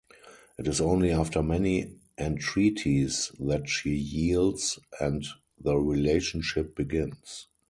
It 0.57 0.67
is 0.67 0.81
only 0.81 1.11
after 1.11 1.43
many 1.43 1.99
entreaties 2.17 3.31
that 3.39 3.69
she 3.69 3.91
yields 3.93 4.79
and 4.99 5.23
the 5.59 5.77
relationship 5.77 6.75
begins. 6.75 7.45